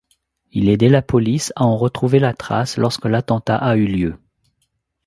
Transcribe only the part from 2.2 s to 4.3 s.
trace lorsque l'attentat a eu lieu.